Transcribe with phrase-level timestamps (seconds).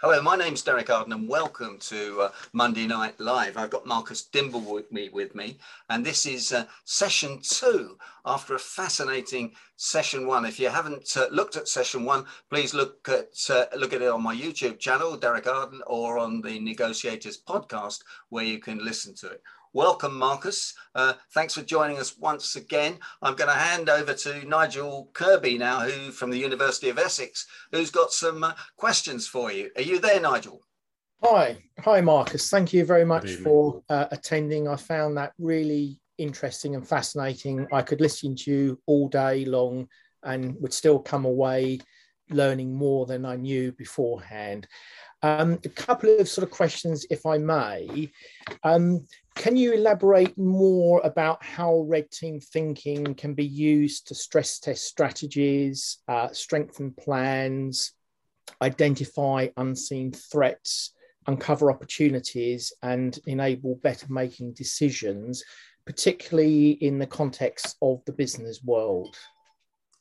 [0.00, 3.56] Hello, my name's Derek Arden and welcome to uh, Monday Night Live.
[3.56, 5.56] I've got Marcus Dimble with me, with me
[5.88, 7.96] and this is uh, session two
[8.26, 10.44] after a fascinating session one.
[10.46, 14.10] If you haven't uh, looked at session one, please look at uh, look at it
[14.10, 18.00] on my YouTube channel, Derek Arden, or on the Negotiators podcast
[18.30, 19.42] where you can listen to it.
[19.74, 20.72] Welcome, Marcus.
[20.94, 22.96] Uh, thanks for joining us once again.
[23.20, 27.44] I'm going to hand over to Nigel Kirby now, who from the University of Essex,
[27.72, 29.70] who's got some uh, questions for you.
[29.74, 30.60] Are you there, Nigel?
[31.24, 32.48] Hi, hi, Marcus.
[32.50, 34.68] Thank you very much for uh, attending.
[34.68, 37.66] I found that really interesting and fascinating.
[37.72, 39.88] I could listen to you all day long
[40.22, 41.80] and would still come away
[42.30, 44.68] learning more than I knew beforehand.
[45.24, 48.12] Um, a couple of sort of questions, if I may.
[48.62, 54.58] Um, can you elaborate more about how red team thinking can be used to stress
[54.58, 57.92] test strategies, uh, strengthen plans,
[58.60, 60.92] identify unseen threats,
[61.26, 65.42] uncover opportunities, and enable better making decisions,
[65.86, 69.16] particularly in the context of the business world?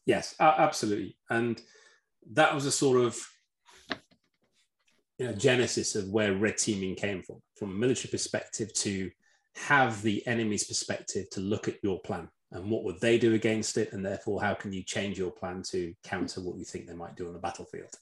[0.06, 1.16] Yes, absolutely.
[1.30, 1.62] And
[2.34, 3.26] that was a sort of
[5.24, 9.10] you know, genesis of where red teaming came from, from a military perspective to
[9.56, 13.78] have the enemy's perspective to look at your plan and what would they do against
[13.78, 16.94] it, and therefore how can you change your plan to counter what you think they
[16.94, 17.94] might do on the battlefield.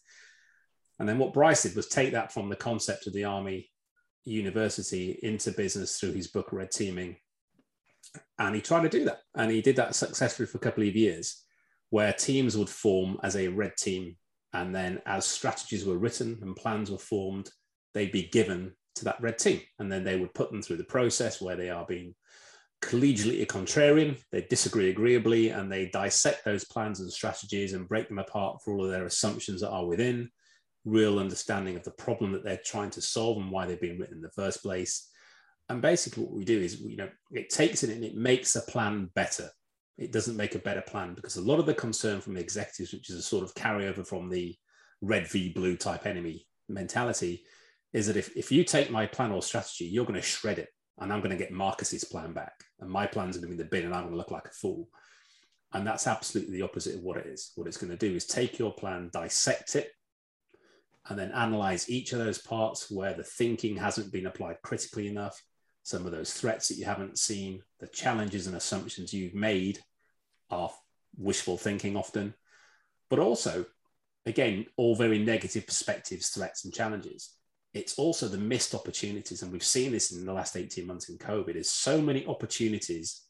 [0.98, 3.70] And then what Bryce did was take that from the concept of the army
[4.24, 7.18] university into business through his book Red Teaming,
[8.40, 10.96] and he tried to do that, and he did that successfully for a couple of
[10.96, 11.44] years,
[11.92, 14.18] where teams would form as a red team
[14.54, 17.50] and then as strategies were written and plans were formed,
[17.94, 19.62] they'd be given to that red team.
[19.80, 22.16] And then they would put them through the process where they are being
[22.82, 28.08] collegially a contrarian, they disagree agreeably, and they dissect those plans and strategies and break
[28.08, 30.30] them apart for all of their assumptions that are within,
[30.84, 34.18] real understanding of the problem that they're trying to solve and why they've been written
[34.18, 35.10] in the first place.
[35.70, 38.62] And basically, what we do is, you know, it takes it and it makes a
[38.62, 39.50] plan better
[39.98, 42.94] it doesn't make a better plan because a lot of the concern from the executives,
[42.94, 44.56] which is a sort of carryover from the
[45.02, 47.44] red v blue type enemy mentality,
[47.94, 50.70] is that if, if you take my plan or strategy, you're going to shred it
[51.00, 52.54] and I'm going to get Marcus's plan back.
[52.80, 54.48] And my plan's going to be in the bin and I'm going to look like
[54.48, 54.88] a fool.
[55.74, 57.52] And that's absolutely the opposite of what it is.
[57.56, 59.92] What it's going to do is take your plan, dissect it,
[61.10, 65.42] and then analyze each of those parts where the thinking hasn't been applied critically enough,
[65.84, 69.80] some of those threats that you haven't seen, the challenges and assumptions you've made
[70.50, 70.70] are
[71.18, 72.34] wishful thinking often,
[73.10, 73.66] but also,
[74.26, 77.36] again, all very negative perspectives, threats, and challenges.
[77.74, 81.18] It's also the missed opportunities, and we've seen this in the last 18 months in
[81.18, 83.24] COVID, is so many opportunities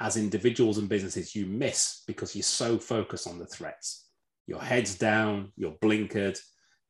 [0.00, 4.08] as individuals and businesses you miss because you're so focused on the threats.
[4.46, 6.38] Your head's down, you're blinkered,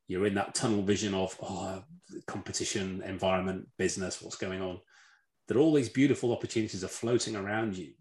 [0.09, 1.83] you're in that tunnel vision of oh,
[2.27, 4.81] competition, environment, business, what's going on
[5.49, 7.93] that all these beautiful opportunities are floating around you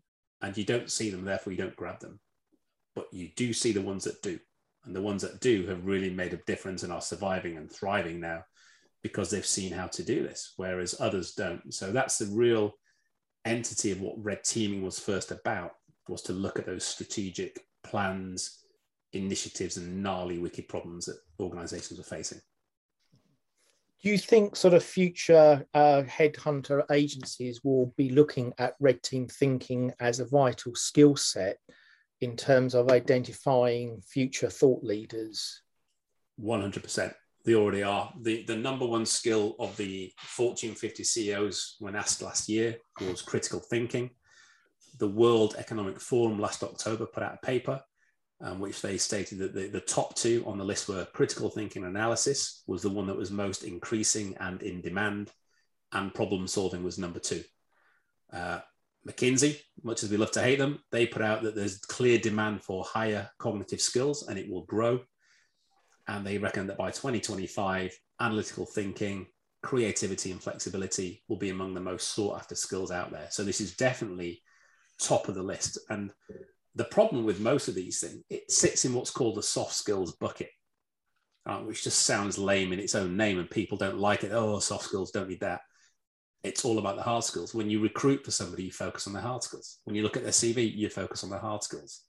[0.42, 2.20] and you don't see them, therefore you don't grab them.
[2.96, 4.40] But you do see the ones that do.
[4.86, 8.20] And the ones that do have really made a difference and are surviving and thriving
[8.20, 8.44] now
[9.02, 11.74] because they've seen how to do this, whereas others don't.
[11.74, 12.74] So that's the real
[13.46, 15.72] entity of what red teaming was first about,
[16.08, 18.60] was to look at those strategic plans,
[19.14, 22.40] initiatives, and gnarly, wicked problems that organizations are facing
[24.04, 29.28] do you think sort of future uh, headhunter agencies will be looking at red team
[29.28, 31.58] thinking as a vital skill set
[32.20, 35.62] in terms of identifying future thought leaders?
[36.42, 37.14] 100%
[37.46, 38.12] they already are.
[38.22, 43.22] The, the number one skill of the fortune 50 ceos when asked last year was
[43.22, 44.10] critical thinking.
[45.00, 47.82] The world economic forum last october put out a paper
[48.42, 51.86] um, which they stated that the, the top two on the list were critical thinking
[51.86, 55.32] analysis was the one that was most increasing and in demand,
[55.92, 57.44] and problem solving was number two.
[58.32, 58.60] Uh,
[59.08, 62.64] McKinsey, much as we love to hate them, they put out that there's clear demand
[62.64, 65.02] for higher cognitive skills and it will grow.
[66.08, 69.28] And they reckon that by 2025, analytical thinking,
[69.62, 73.28] creativity, and flexibility will be among the most sought after skills out there.
[73.30, 74.42] So this is definitely
[75.02, 75.80] top of the list.
[75.90, 76.12] And
[76.76, 80.14] the problem with most of these things, it sits in what's called the soft skills
[80.14, 80.50] bucket,
[81.46, 84.32] uh, which just sounds lame in its own name and people don't like it.
[84.32, 85.62] Oh, soft skills don't need that.
[86.44, 87.54] It's all about the hard skills.
[87.54, 89.80] When you recruit for somebody, you focus on the hard skills.
[89.86, 92.02] When you look at their CV, you focus on the hard skills.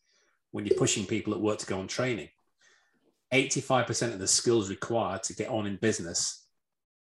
[0.50, 2.28] When you're pushing people at work to go on training,
[3.32, 6.46] 85% of the skills required to get on in business,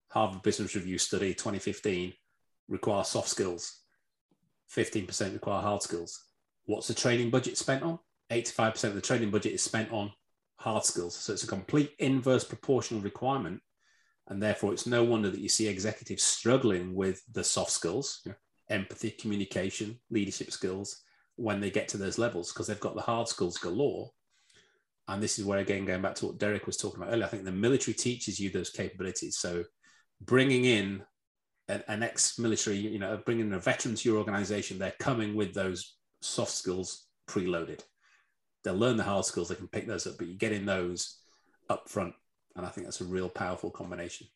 [0.08, 2.12] Harvard Business Review study 2015,
[2.68, 3.80] require soft skills.
[4.74, 6.31] 15% require hard skills
[6.66, 7.98] What's the training budget spent on?
[8.30, 10.12] 85% of the training budget is spent on
[10.56, 11.16] hard skills.
[11.16, 13.60] So it's a complete inverse proportional requirement
[14.28, 18.36] And therefore, it's no wonder that you see executives struggling with the soft skills, know,
[18.70, 21.02] empathy, communication, leadership skills
[21.36, 24.10] when they get to those levels because they've got the hard skills galore.
[25.08, 27.28] And this is where, again, going back to what Derek was talking about earlier, I
[27.28, 29.38] think the military teaches you those capabilities.
[29.38, 29.64] So
[30.20, 31.02] bringing in
[31.68, 35.96] an, an ex-military, you know, bringing a veteran to your organization, they're coming with those
[36.22, 37.80] soft skills preloaded.
[38.64, 41.18] They'll learn the hard skills, they can pick those up, but you get in those
[41.68, 42.14] up front.
[42.56, 44.26] And I think that's a real powerful combination.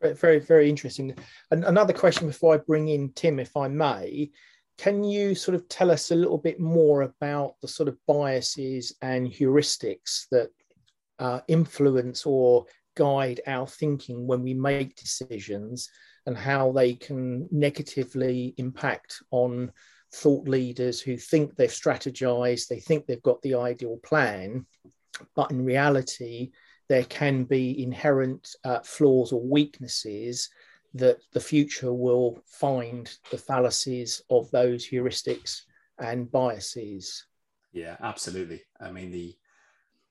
[0.00, 1.14] Very, very interesting.
[1.50, 4.30] And another question before I bring in Tim, if I may.
[4.78, 8.96] Can you sort of tell us a little bit more about the sort of biases
[9.02, 10.50] and heuristics that
[11.18, 12.66] uh, influence or
[12.96, 15.88] guide our thinking when we make decisions
[16.26, 19.70] and how they can negatively impact on
[20.12, 24.66] thought leaders who think they've strategized, they think they've got the ideal plan,
[25.34, 26.50] but in reality,
[26.88, 30.50] there can be inherent uh, flaws or weaknesses
[30.94, 35.62] that the future will find the fallacies of those heuristics
[35.98, 37.24] and biases.
[37.72, 38.62] Yeah, absolutely.
[38.80, 39.34] I mean, the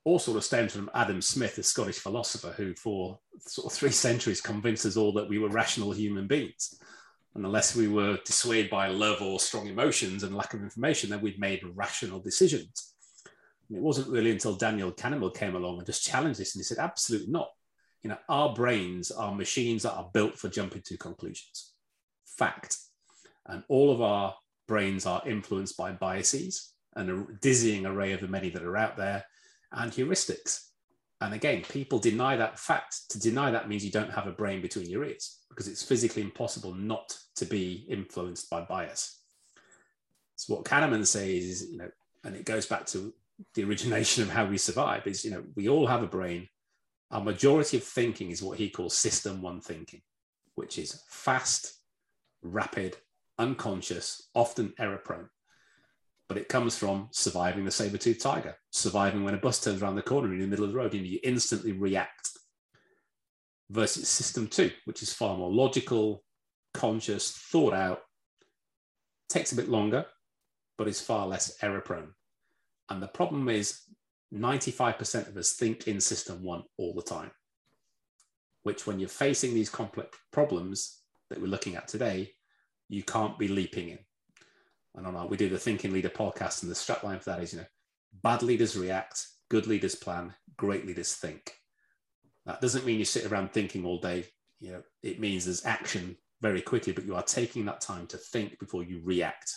[0.03, 3.91] all sort of stems from Adam Smith, a Scottish philosopher who, for sort of three
[3.91, 6.79] centuries, convinced us all that we were rational human beings.
[7.33, 11.21] And unless we were dissuaded by love or strong emotions and lack of information, then
[11.21, 12.93] we'd made rational decisions.
[13.69, 16.63] And it wasn't really until Daniel Kahneman came along and just challenged this, and he
[16.63, 17.49] said, absolutely not.
[18.03, 21.71] You know, our brains are machines that are built for jumping to conclusions.
[22.25, 22.77] Fact.
[23.45, 24.35] And all of our
[24.67, 28.97] brains are influenced by biases and a dizzying array of the many that are out
[28.97, 29.23] there
[29.71, 30.70] and heuristics.
[31.21, 33.09] And again, people deny that fact.
[33.11, 36.23] To deny that means you don't have a brain between your ears because it's physically
[36.23, 39.21] impossible not to be influenced by bias.
[40.35, 41.91] So what Kahneman says is, you know,
[42.23, 43.13] and it goes back to
[43.53, 46.47] the origination of how we survive is, you know, we all have a brain.
[47.11, 50.01] Our majority of thinking is what he calls system one thinking,
[50.55, 51.81] which is fast,
[52.41, 52.97] rapid,
[53.37, 55.29] unconscious, often error prone
[56.31, 60.01] but it comes from surviving the saber-toothed tiger, surviving when a bus turns around the
[60.01, 62.29] corner in the middle of the road and you instantly react.
[63.69, 66.23] Versus system two, which is far more logical,
[66.73, 68.03] conscious, thought out,
[69.27, 70.05] takes a bit longer,
[70.77, 72.13] but is far less error prone.
[72.89, 73.81] And the problem is
[74.33, 77.31] 95% of us think in system one all the time,
[78.63, 82.31] which when you're facing these complex problems that we're looking at today,
[82.87, 83.99] you can't be leaping in
[84.97, 87.53] I don't know, we do the Thinking Leader podcast, and the strapline for that is,
[87.53, 87.65] you know,
[88.23, 91.53] bad leaders react, good leaders plan, great leaders think.
[92.45, 94.25] That doesn't mean you sit around thinking all day.
[94.59, 98.17] You know, it means there's action very quickly, but you are taking that time to
[98.17, 99.55] think before you react.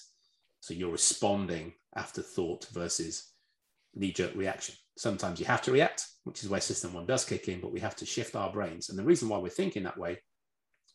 [0.60, 3.32] So you're responding after thought versus
[3.94, 4.74] knee-jerk reaction.
[4.96, 7.80] Sometimes you have to react, which is where system one does kick in, but we
[7.80, 8.88] have to shift our brains.
[8.88, 10.18] And the reason why we're thinking that way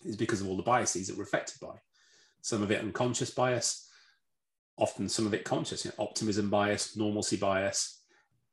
[0.06, 1.75] is because of all the biases that we're affected by.
[2.42, 3.88] Some of it unconscious bias,
[4.79, 8.01] often some of it conscious, you know, optimism bias, normalcy bias,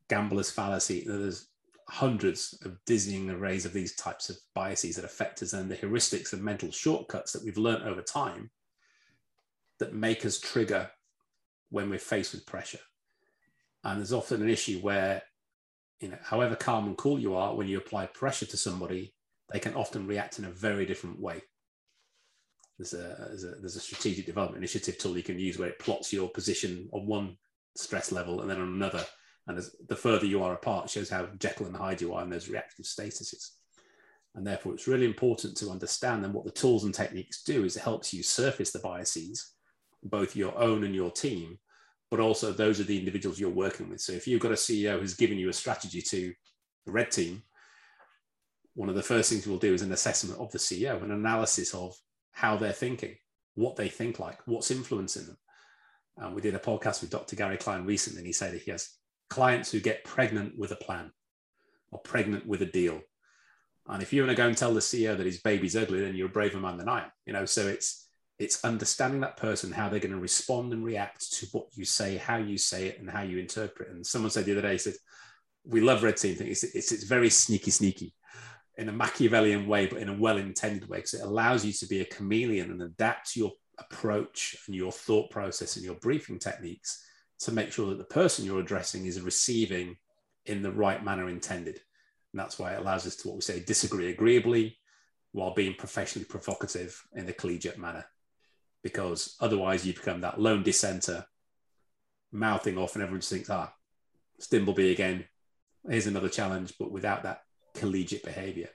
[0.09, 1.05] gambler's fallacy.
[1.07, 1.49] There's
[1.89, 6.33] hundreds of dizzying arrays of these types of biases that affect us and the heuristics
[6.33, 8.51] and mental shortcuts that we've learned over time
[9.79, 10.91] that make us trigger
[11.71, 12.81] when we're faced with pressure.
[13.85, 15.23] And there's often an issue where,
[16.01, 19.15] you know, however calm and cool you are, when you apply pressure to somebody,
[19.53, 21.43] they can often react in a very different way.
[22.79, 25.79] There's a, there's a, there's a strategic development initiative tool you can use where it
[25.79, 27.37] plots your position on one
[27.75, 29.05] stress level and then on another.
[29.47, 32.49] And the further you are apart, shows how Jekyll and Hyde you are in those
[32.49, 33.51] reactive statuses.
[34.35, 37.77] And therefore, it's really important to understand then what the tools and techniques do is
[37.77, 39.53] it helps you surface the biases,
[40.03, 41.59] both your own and your team,
[42.11, 44.01] but also those are the individuals you're working with.
[44.01, 46.35] So if you've got a CEO who's given you a strategy to
[46.85, 47.43] the red team,
[48.75, 51.73] one of the first things we'll do is an assessment of the CEO, an analysis
[51.73, 51.97] of
[52.37, 53.17] how they're thinking,
[53.55, 55.39] what they think like, what's influencing them.
[56.19, 57.35] Um, we did a podcast with Dr.
[57.35, 58.91] Gary Klein recently, and he said that he has
[59.31, 61.13] clients who get pregnant with a plan
[61.91, 63.01] or pregnant with a deal.
[63.89, 66.15] And if you want to go and tell the CEO that his baby's ugly, then
[66.15, 67.11] you're a braver man than I am.
[67.25, 68.07] You know, so it's
[68.39, 72.19] it's understanding that person, how they're going to respond and react to what you say,
[72.19, 73.89] how you say it, and how you interpret.
[73.89, 74.95] And someone said the other day, he said,
[75.65, 76.37] "We love red team.
[76.41, 78.15] It's, it's, it's very sneaky, sneaky."
[78.79, 81.87] In a Machiavellian way, but in a well intended way, because it allows you to
[81.87, 87.03] be a chameleon and adapt your approach and your thought process and your briefing techniques
[87.39, 89.97] to make sure that the person you're addressing is receiving
[90.47, 91.81] in the right manner intended.
[92.33, 94.79] And that's why it allows us to what we say disagree agreeably
[95.33, 98.05] while being professionally provocative in a collegiate manner.
[98.83, 101.27] Because otherwise, you become that lone dissenter
[102.33, 103.73] mouthing off, and everyone just thinks, ah,
[104.41, 105.25] Dimbleby again.
[105.89, 107.41] Here's another challenge, but without that
[107.77, 108.69] collegiate behavior.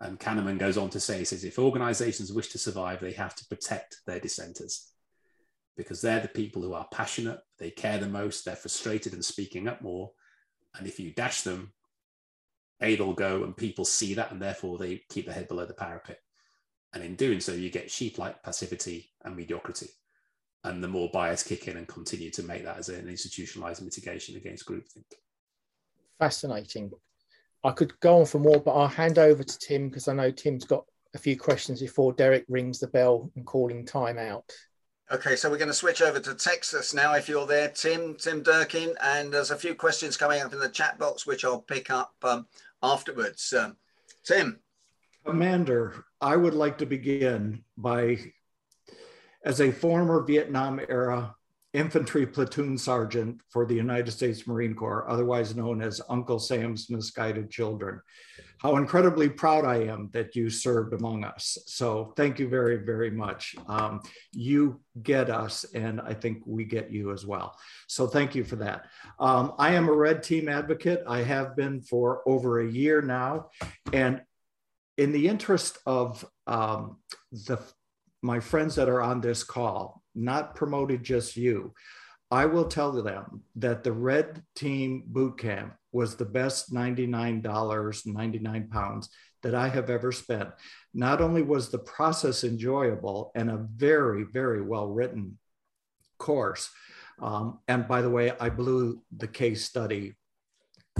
[0.00, 3.34] And Kahneman goes on to say, he says, if organizations wish to survive, they have
[3.36, 4.90] to protect their dissenters
[5.76, 9.68] because they're the people who are passionate, they care the most, they're frustrated and speaking
[9.68, 10.10] up more.
[10.76, 11.72] And if you dash them,
[12.82, 15.74] A, they'll go and people see that and therefore they keep their head below the
[15.74, 16.18] parapet.
[16.92, 19.88] And in doing so, you get sheep like passivity and mediocrity.
[20.64, 24.36] And the more bias kick in and continue to make that as an institutionalized mitigation
[24.36, 25.04] against groupthink.
[26.18, 26.90] Fascinating.
[27.62, 30.30] I could go on for more, but I'll hand over to Tim because I know
[30.30, 34.50] Tim's got a few questions before Derek rings the bell and calling time out.
[35.12, 37.14] Okay, so we're going to switch over to Texas now.
[37.14, 40.68] If you're there, Tim, Tim Durkin, and there's a few questions coming up in the
[40.68, 42.46] chat box, which I'll pick up um,
[42.82, 43.52] afterwards.
[43.52, 43.76] Um,
[44.24, 44.60] Tim.
[45.26, 48.18] Commander, I would like to begin by,
[49.44, 51.34] as a former Vietnam era
[51.72, 57.50] infantry platoon sergeant for the United States Marine Corps, otherwise known as Uncle Sam's Misguided
[57.50, 58.00] Children.
[58.58, 61.56] How incredibly proud I am that you served among us.
[61.66, 63.54] So thank you very, very much.
[63.68, 67.56] Um, you get us, and I think we get you as well.
[67.86, 68.86] So thank you for that.
[69.18, 71.04] Um, I am a red team advocate.
[71.06, 73.50] I have been for over a year now.
[73.92, 74.20] And
[74.98, 76.98] in the interest of um,
[77.32, 77.58] the
[78.22, 81.74] my friends that are on this call, not promoted just you.
[82.30, 88.68] I will tell them that the red team boot camp was the best $99, 99
[88.68, 89.08] pounds
[89.42, 90.50] that I have ever spent.
[90.94, 95.38] Not only was the process enjoyable and a very, very well written
[96.18, 96.70] course.
[97.20, 100.14] Um, and by the way, I blew the case study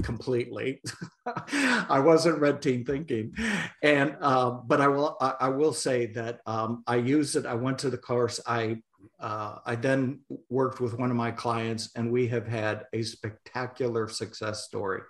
[0.03, 0.81] completely.
[1.25, 3.33] I wasn't red team thinking,
[3.81, 7.45] and uh, but I will I, I will say that um, I used it.
[7.45, 8.39] I went to the course.
[8.45, 8.81] I
[9.19, 14.07] uh, I then worked with one of my clients, and we have had a spectacular
[14.07, 15.01] success story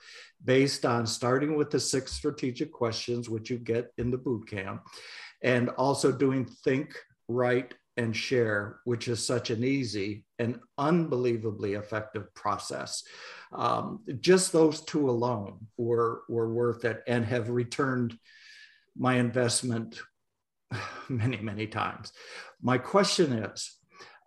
[0.43, 4.83] based on starting with the six strategic questions, which you get in the boot camp,
[5.41, 6.95] and also doing think,
[7.27, 13.03] write, and share, which is such an easy and unbelievably effective process.
[13.53, 18.17] Um, just those two alone were, were worth it and have returned
[18.98, 20.00] my investment
[21.10, 22.12] many, many times.
[22.62, 23.77] My question is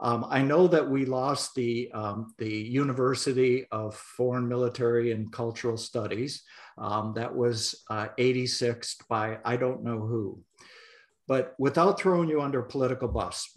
[0.00, 5.76] um, I know that we lost the, um, the University of Foreign Military and Cultural
[5.76, 6.42] Studies.
[6.76, 10.40] Um, that was uh, 86th by I don't know who.
[11.28, 13.48] But without throwing you under a political bus,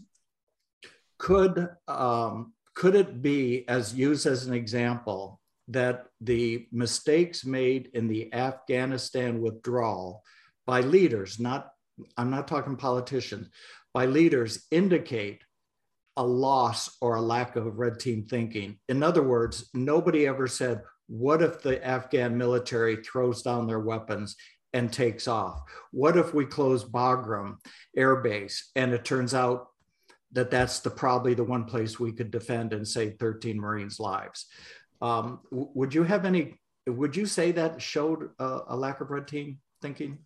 [1.17, 8.07] could, um, could it be, as used as an example, that the mistakes made in
[8.07, 10.23] the Afghanistan withdrawal
[10.65, 11.71] by leaders, not,
[12.15, 13.49] I'm not talking politicians,
[13.93, 15.41] by leaders indicate
[16.17, 18.79] a loss or a lack of red team thinking.
[18.89, 24.35] In other words, nobody ever said, what if the Afghan military throws down their weapons
[24.73, 25.61] and takes off?
[25.91, 27.57] What if we close Bagram
[27.95, 29.67] Air Base and it turns out
[30.33, 34.47] that that's the probably the one place we could defend and save 13 Marines' lives?
[35.01, 36.59] Um, would you have any?
[36.87, 40.17] Would you say that showed a, a lack of red team thinking?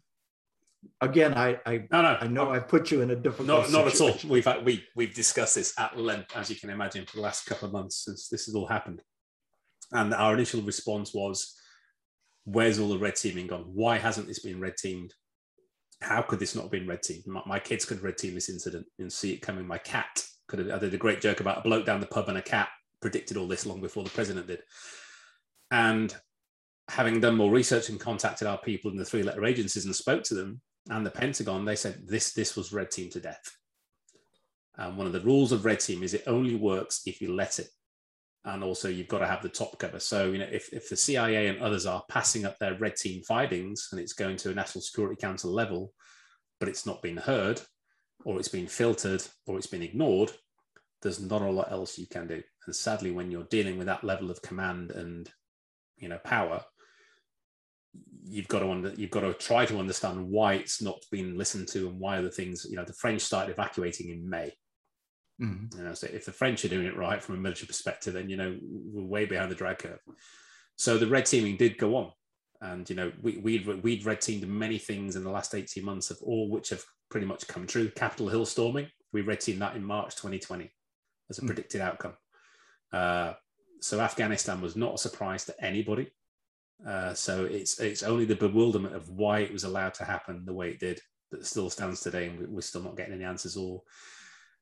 [0.99, 3.47] Again, I I, no, no, I know I put you in a difficult.
[3.47, 4.15] Not, not at all.
[4.27, 7.45] We've had, we we've discussed this at length, as you can imagine, for the last
[7.45, 9.01] couple of months since this has all happened.
[9.91, 11.55] And our initial response was,
[12.45, 13.65] "Where's all the red teaming gone?
[13.73, 15.13] Why hasn't this been red teamed?
[16.01, 17.27] How could this not have been red teamed?
[17.27, 19.67] My, my kids could red team this incident and see it coming.
[19.67, 20.71] My cat could have.
[20.71, 22.69] I did a great joke about a bloke down the pub and a cat
[23.01, 24.61] predicted all this long before the president did.
[25.71, 26.15] And
[26.89, 30.23] having done more research and contacted our people in the three letter agencies and spoke
[30.23, 33.57] to them, and the Pentagon, they said this this was red team to death.
[34.77, 37.59] And one of the rules of red team is it only works if you let
[37.59, 37.67] it.
[38.45, 39.99] And also you've got to have the top cover.
[39.99, 43.21] So, you know, if, if the CIA and others are passing up their red team
[43.21, 45.93] findings and it's going to a National Security Council level,
[46.59, 47.61] but it's not been heard,
[48.25, 50.31] or it's been filtered, or it's been ignored,
[51.01, 52.41] there's not a lot else you can do.
[52.65, 55.29] And sadly, when you're dealing with that level of command and
[55.97, 56.63] you know power,
[58.23, 61.67] you've got to under, you've got to try to understand why it's not been listened
[61.69, 64.53] to and why other things you know the french started evacuating in may.
[65.41, 65.77] Mm-hmm.
[65.77, 68.29] you know so if the french are doing it right from a military perspective then
[68.29, 69.99] you know we're way behind the drag curve.
[70.75, 72.11] So the red teaming did go on.
[72.63, 76.11] And you know we, we'd we'd red teamed many things in the last 18 months
[76.11, 77.89] of all which have pretty much come true.
[77.89, 80.71] Capitol hill storming we red teamed that in march 2020
[81.29, 81.47] as a mm-hmm.
[81.47, 82.13] predicted outcome.
[82.93, 83.33] Uh,
[83.81, 86.11] so afghanistan was not a surprise to anybody
[86.87, 90.53] uh, so it's it's only the bewilderment of why it was allowed to happen the
[90.53, 90.99] way it did
[91.31, 93.55] that still stands today, and we're still not getting any answers.
[93.55, 93.83] Or,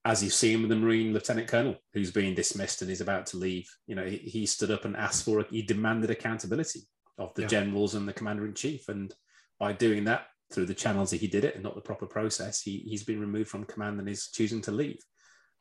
[0.06, 3.38] as you've seen with the Marine Lieutenant Colonel who's being dismissed and is about to
[3.38, 6.82] leave, you know, he, he stood up and asked for, he demanded accountability
[7.18, 7.48] of the yeah.
[7.50, 9.14] generals and the commander in chief, and
[9.60, 12.62] by doing that, through the channels that he did it and not the proper process,
[12.62, 15.00] he, he's been removed from command and is choosing to leave.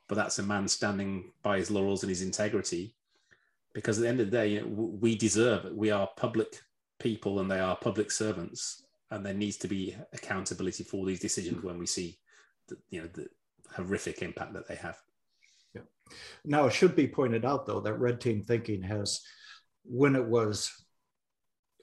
[0.09, 2.95] But that's a man standing by his laurels and his integrity.
[3.75, 4.67] Because at the end of the day, you know,
[5.01, 5.77] we deserve it.
[5.77, 6.61] We are public
[6.99, 8.83] people and they are public servants.
[9.11, 12.19] And there needs to be accountability for these decisions when we see
[12.69, 13.29] the, you know, the
[13.75, 14.99] horrific impact that they have.
[15.75, 15.83] Yeah.
[16.45, 19.21] Now, it should be pointed out, though, that red team thinking has,
[19.85, 20.71] when it was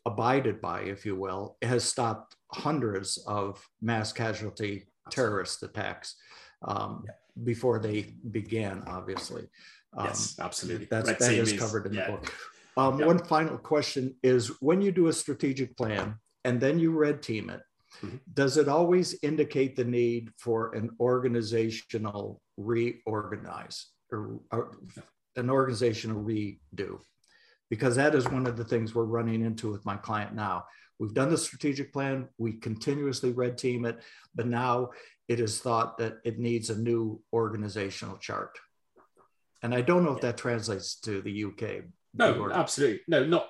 [0.06, 6.16] abided by, if you will, has stopped hundreds of mass casualty terrorist attacks
[6.62, 7.14] um, yeah.
[7.44, 9.48] before they began, obviously.
[9.96, 10.88] Um, yes, absolutely.
[10.90, 12.06] That's, that is covered in yeah.
[12.06, 12.34] the book.
[12.78, 13.06] Um, yeah.
[13.06, 17.50] One final question is when you do a strategic plan and then you red team
[17.50, 17.62] it,
[18.04, 18.18] mm-hmm.
[18.34, 24.76] does it always indicate the need for an organizational reorganize or, or
[25.38, 27.00] an organizational redo?
[27.70, 30.66] because that is one of the things we're running into with my client now.
[31.00, 34.00] We've done the strategic plan, we continuously red team it,
[34.34, 34.92] but now
[35.28, 38.58] it is thought that it needs a new organizational chart.
[39.66, 41.86] And I don't know if that translates to the UK.
[42.14, 43.02] No, absolutely.
[43.08, 43.50] No, not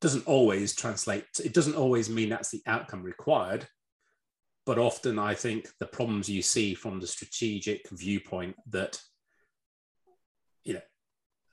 [0.00, 1.26] doesn't always translate.
[1.44, 3.68] It doesn't always mean that's the outcome required.
[4.64, 8.98] But often I think the problems you see from the strategic viewpoint that
[10.64, 10.80] you know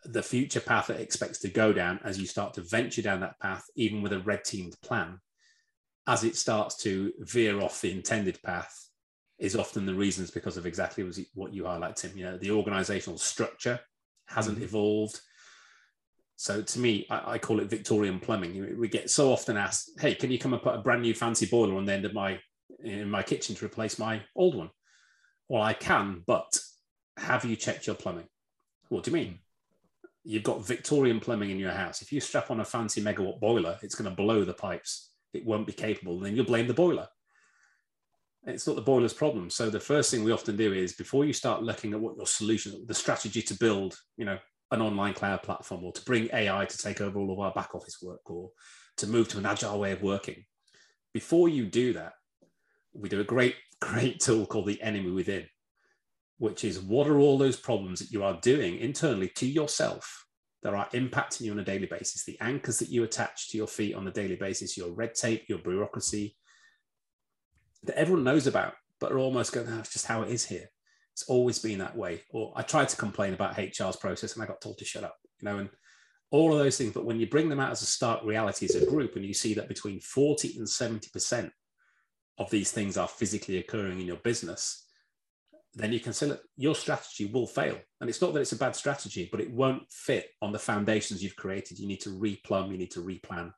[0.05, 3.37] the future path it expects to go down as you start to venture down that
[3.41, 5.19] path, even with a red teamed plan,
[6.07, 8.73] as it starts to veer off the intended path,
[9.37, 12.17] is often the reasons because of exactly what you highlight, Tim.
[12.17, 13.81] You know, the organizational structure
[14.27, 14.65] hasn't mm-hmm.
[14.65, 15.19] evolved.
[16.35, 18.77] So to me, I, I, call it Victorian plumbing.
[18.79, 21.47] We get so often asked, "Hey, can you come and put a brand new fancy
[21.47, 22.39] boiler on the end of my
[22.83, 24.69] in my kitchen to replace my old one?"
[25.49, 26.59] Well, I can, but
[27.17, 28.27] have you checked your plumbing?
[28.89, 29.39] What do you mean?
[30.27, 32.01] you've got Victorian plumbing in your house.
[32.01, 35.11] If you strap on a fancy megawatt boiler, it's going to blow the pipes.
[35.33, 36.17] It won't be capable.
[36.17, 37.07] and Then you'll blame the boiler.
[38.47, 39.49] It's not the boiler's problem.
[39.49, 42.25] So the first thing we often do is before you start looking at what your
[42.25, 44.39] solution, the strategy to build, you know,
[44.71, 47.75] an online cloud platform or to bring AI to take over all of our back
[47.75, 48.49] office work or
[48.97, 50.43] to move to an agile way of working.
[51.13, 52.13] Before you do that,
[52.93, 55.45] we do a great, great tool called the enemy within
[56.37, 60.25] which is what are all those problems that you are doing internally to yourself
[60.63, 63.67] that are impacting you on a daily basis, the anchors that you attach to your
[63.67, 66.35] feet on a daily basis, your red tape, your bureaucracy
[67.83, 70.69] that everyone knows about, but are almost going, that's just how it is here.
[71.13, 72.21] It's always been that way.
[72.31, 75.15] Or I tried to complain about HR's process and I got told to shut up,
[75.41, 75.69] you know, and
[76.31, 76.93] all of those things.
[76.93, 79.33] But when you bring them out as a stark reality as a group and you
[79.33, 81.49] see that between 40 and 70%
[82.37, 84.85] of these things are physically occurring in your business,
[85.73, 87.77] then you can say that your strategy will fail.
[88.01, 91.23] And it's not that it's a bad strategy, but it won't fit on the foundations
[91.23, 91.79] you've created.
[91.79, 93.51] You need to replumb, you need to replan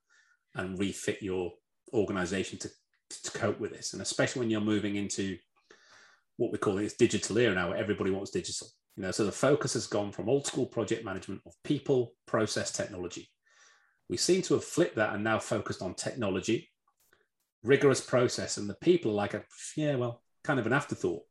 [0.56, 1.54] and refit your
[1.94, 2.70] organization to,
[3.10, 3.94] to cope with this.
[3.94, 5.38] And especially when you're moving into
[6.38, 8.68] what we call this digital era now, where everybody wants digital.
[8.96, 12.72] You know, so the focus has gone from old school project management of people, process,
[12.72, 13.30] technology.
[14.10, 16.70] We seem to have flipped that and now focused on technology,
[17.64, 19.44] rigorous process, and the people are like a
[19.76, 21.22] yeah, well, kind of an afterthought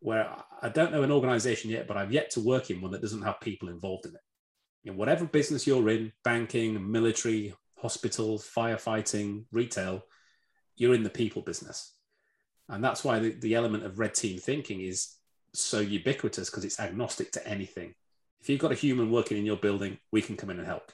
[0.00, 3.02] where I don't know an organization yet, but I've yet to work in one that
[3.02, 4.20] doesn't have people involved in it.
[4.84, 10.02] In whatever business you're in, banking, military, hospitals, firefighting, retail,
[10.80, 11.92] you're in the people business.
[12.68, 15.14] And that's why the, the element of red team thinking is
[15.52, 17.94] so ubiquitous because it's agnostic to anything.
[18.40, 20.90] If you've got a human working in your building, we can come in and help.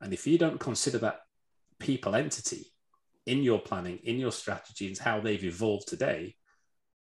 [0.00, 1.20] And if you don't consider that
[1.78, 2.72] people entity
[3.26, 6.36] in your planning, in your strategies, how they've evolved today,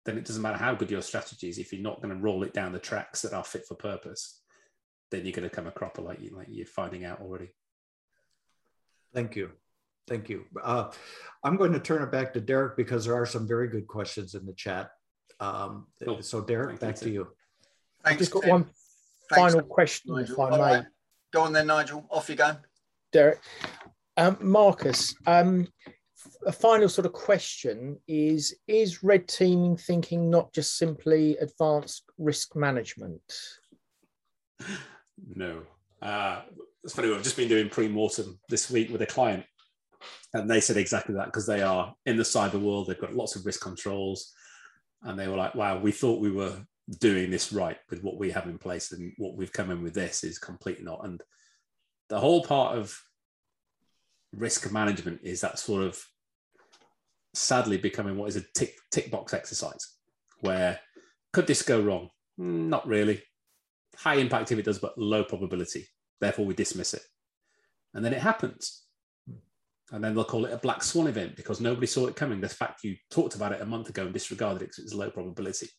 [0.05, 2.43] then it doesn't matter how good your strategy is if you're not going to roll
[2.43, 4.39] it down the tracks that are fit for purpose
[5.11, 7.49] then you're going to come a cropper like you like you're finding out already
[9.13, 9.51] thank you
[10.07, 10.45] thank you.
[10.61, 10.91] Uh,
[11.43, 14.35] i'm going to turn it back to derek because there are some very good questions
[14.35, 14.89] in the chat.
[15.39, 16.21] Um, cool.
[16.21, 17.27] so derek Thank back you, to you.
[18.03, 18.49] I've just got Tim.
[18.51, 18.63] one
[19.29, 20.33] Thanks, final question Nigel.
[20.33, 20.85] if i may right.
[21.33, 22.05] go on then nigel.
[22.11, 22.55] Off you go.
[23.11, 23.39] Derek.
[24.17, 25.67] Um, marcus um,
[26.45, 32.55] a final sort of question is is red teaming thinking not just simply advanced risk
[32.55, 33.21] management?
[35.35, 35.63] No.
[36.01, 36.41] Uh,
[36.83, 39.43] it's funny i've just been doing pre-mortem this week with a client
[40.35, 43.35] and they said exactly that because they are in the cyber world they've got lots
[43.35, 44.33] of risk controls
[45.03, 46.55] and they were like wow we thought we were
[46.99, 49.93] doing this right with what we have in place and what we've come in with
[49.93, 51.21] this is completely not and
[52.09, 52.95] the whole part of
[54.33, 56.03] risk management is that sort of
[57.33, 59.95] sadly becoming what is a tick, tick box exercise
[60.41, 60.79] where
[61.35, 62.09] could this go wrong?
[62.37, 63.21] Not really.
[63.97, 65.85] High impact if it does, but low probability.
[66.21, 67.01] Therefore, we dismiss it.
[67.93, 68.84] And then it happens.
[69.91, 72.41] And then they'll call it a black swan event because nobody saw it coming.
[72.41, 75.11] The fact you talked about it a month ago and disregarded it because it's low
[75.11, 75.69] probability.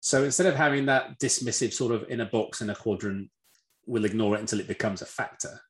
[0.00, 3.30] So instead of having that dismissive sort of in a box in a quadrant,
[3.86, 5.60] we'll ignore it until it becomes a factor.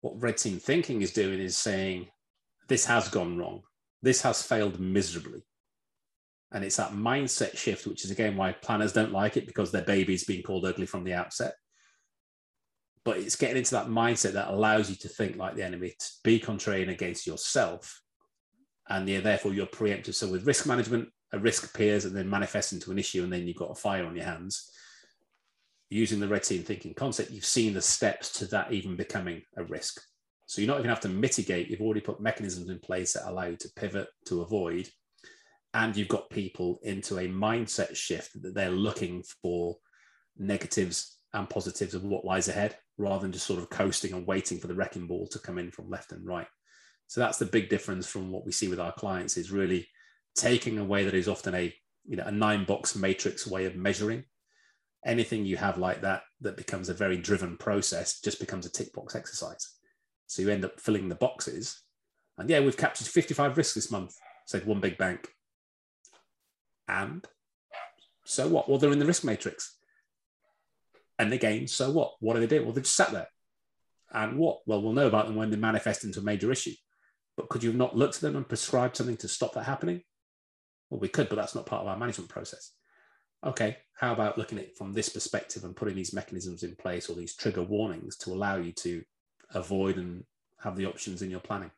[0.00, 2.08] What red team thinking is doing is saying,
[2.68, 3.62] this has gone wrong.
[4.02, 5.42] This has failed miserably.
[6.52, 9.82] And it's that mindset shift, which is again why planners don't like it because their
[9.82, 11.54] baby's being called ugly from the outset.
[13.04, 16.06] But it's getting into that mindset that allows you to think like the enemy, to
[16.22, 18.00] be contrarian against yourself.
[18.88, 20.14] And therefore you're preemptive.
[20.14, 23.46] So with risk management, a risk appears and then manifests into an issue, and then
[23.46, 24.70] you've got a fire on your hands.
[25.88, 29.64] Using the red team thinking concept, you've seen the steps to that even becoming a
[29.64, 30.00] risk.
[30.46, 33.28] So you are not even have to mitigate, you've already put mechanisms in place that
[33.28, 34.88] allow you to pivot, to avoid,
[35.72, 39.76] and you've got people into a mindset shift that they're looking for
[40.36, 44.58] negatives and positives of what lies ahead rather than just sort of coasting and waiting
[44.58, 46.46] for the wrecking ball to come in from left and right.
[47.08, 49.86] So that's the big difference from what we see with our clients is really
[50.34, 54.24] taking away that is often a you know a nine box matrix way of measuring.
[55.04, 58.92] Anything you have like that that becomes a very driven process just becomes a tick
[58.94, 59.76] box exercise.
[60.26, 61.82] So you end up filling the boxes.
[62.38, 65.28] And yeah we've captured 55 risks this month said one big bank.
[66.88, 67.24] And
[68.24, 68.68] so what?
[68.68, 69.78] Well, they're in the risk matrix.
[71.18, 72.14] And again, so what?
[72.20, 72.64] What do they do?
[72.64, 73.28] Well, they just sat there.
[74.12, 74.60] And what?
[74.66, 76.74] Well, we'll know about them when they manifest into a major issue.
[77.36, 80.02] But could you have not looked at them and prescribed something to stop that happening?
[80.90, 82.72] Well, we could, but that's not part of our management process.
[83.44, 87.08] Okay, how about looking at it from this perspective and putting these mechanisms in place
[87.08, 89.02] or these trigger warnings to allow you to
[89.54, 90.24] avoid and
[90.62, 91.70] have the options in your planning?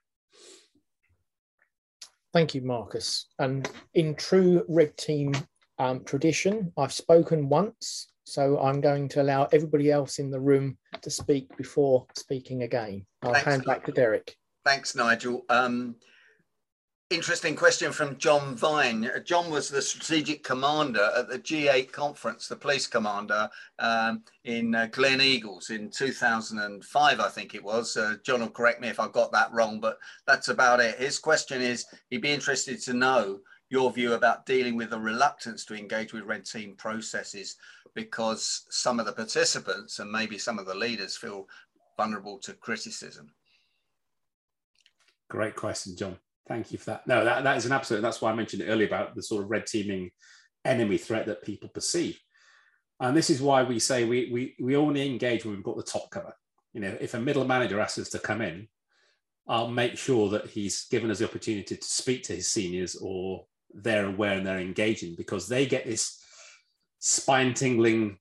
[2.33, 3.27] Thank you, Marcus.
[3.39, 5.33] And in true red team
[5.79, 10.79] um, tradition, I've spoken once, so I'm going to allow everybody else in the room
[11.03, 13.05] to speak before speaking again.
[13.23, 14.37] I'll Thanks, hand back to Derek.
[14.65, 15.45] Thanks, Nigel.
[15.51, 15.97] Um,
[17.11, 19.11] interesting question from John Vine.
[19.25, 24.89] John was the strategic commander at the G8 conference, the police commander um, in uh,
[24.91, 27.97] Gleneagles in 2005, I think it was.
[27.97, 30.97] Uh, John will correct me if I got that wrong, but that's about it.
[30.97, 35.65] His question is he'd be interested to know your view about dealing with the reluctance
[35.67, 37.57] to engage with red team processes
[37.95, 41.47] because some of the participants and maybe some of the leaders feel
[41.97, 43.33] vulnerable to criticism.
[45.31, 46.17] Great question, John.
[46.47, 47.07] Thank you for that.
[47.07, 48.03] No, that, that is an absolute.
[48.03, 50.11] That's why I mentioned earlier about the sort of red teaming
[50.65, 52.19] enemy threat that people perceive.
[53.01, 55.83] And this is why we say we, we, we only engage when we've got the
[55.83, 56.35] top cover.
[56.73, 58.69] You know, if a middle manager asks us to come in,
[59.47, 63.47] I'll make sure that he's given us the opportunity to speak to his seniors or
[63.75, 66.24] they're aware and they're engaging because they get this
[67.07, 68.17] spine tingling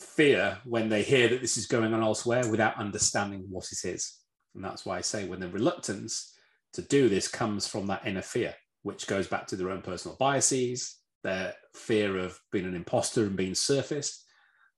[0.00, 4.18] fear when they hear that this is going on elsewhere without understanding what it is.
[4.56, 6.34] And that's why I say when the reluctance
[6.72, 10.16] to do this comes from that inner fear, which goes back to their own personal
[10.18, 14.24] biases, their fear of being an imposter and being surfaced,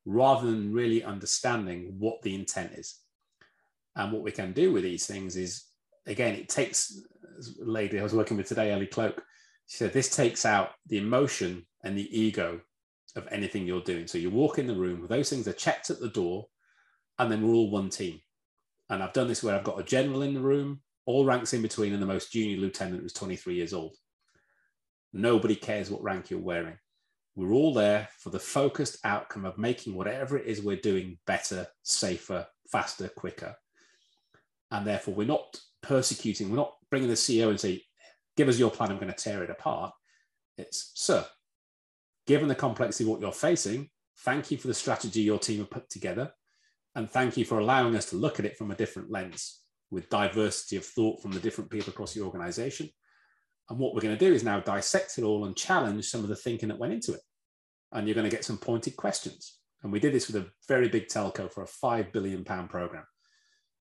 [0.05, 3.01] rather than really understanding what the intent is.
[3.97, 5.65] And what we can do with these things is,
[6.05, 7.01] again, it takes,
[7.59, 9.23] lady I was working with today, Ellie Cloak,
[9.67, 12.61] she said, this takes out the emotion and the ego
[13.17, 14.07] of anything you're doing.
[14.07, 16.47] So you walk in the room, those things are checked at the door,
[17.19, 18.21] and then we're all one team.
[18.89, 21.63] And I've done this where I've got a general in the room, all ranks in
[21.63, 23.97] between, and the most junior lieutenant was 23 years old.
[25.13, 26.77] Nobody cares what rank you're wearing.
[27.35, 31.67] We're all there for the focused outcome of making whatever it is we're doing better,
[31.83, 33.55] safer, faster, quicker.
[34.71, 37.83] And therefore, we're not persecuting, we're not bringing the CEO and say,
[38.37, 39.93] give us your plan, I'm going to tear it apart.
[40.59, 41.25] It's, sir,
[42.27, 45.71] given the complexity of what you're facing, thank you for the strategy your team have
[45.71, 46.33] put together.
[46.95, 49.61] And thank you for allowing us to look at it from a different lens
[49.91, 52.89] with diversity of thought from the different people across the organization.
[53.69, 56.29] And what we're going to do is now dissect it all and challenge some of
[56.29, 57.21] the thinking that went into it.
[57.93, 59.59] And you're going to get some pointed questions.
[59.83, 63.05] And we did this with a very big telco for a five billion pound program.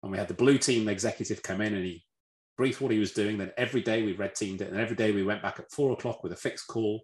[0.03, 2.05] And we had the blue team executive come in and he
[2.57, 3.37] briefed what he was doing.
[3.37, 4.69] Then every day we red teamed it.
[4.69, 7.03] And every day we went back at four o'clock with a fixed call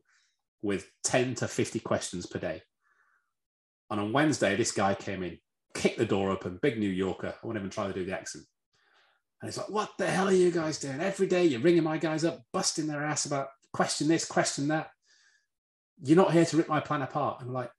[0.65, 2.63] with 10 to 50 questions per day.
[3.91, 5.37] And on Wednesday, this guy came in,
[5.75, 7.35] kicked the door open, big New Yorker.
[7.41, 8.45] I won't even try to do the accent.
[9.41, 10.99] And it's like, what the hell are you guys doing?
[10.99, 14.89] Every day you're ringing my guys up, busting their ass about question this, question that.
[16.03, 17.37] You're not here to rip my plan apart.
[17.41, 17.69] I'm like,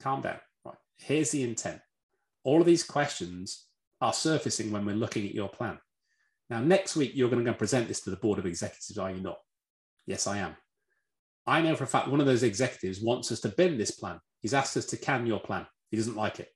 [0.00, 0.38] calm down.
[0.64, 0.74] Right.
[0.96, 1.80] Here's the intent.
[2.44, 3.66] All of these questions
[4.00, 5.78] are surfacing when we're looking at your plan.
[6.48, 9.10] Now, next week, you're going to go present this to the board of executives, are
[9.10, 9.38] you not?
[10.06, 10.56] Yes, I am.
[11.46, 14.20] I know for a fact one of those executives wants us to bend this plan.
[14.40, 15.66] He's asked us to can your plan.
[15.90, 16.48] He doesn't like it.